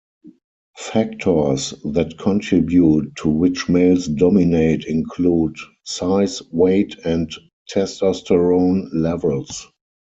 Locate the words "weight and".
6.51-7.29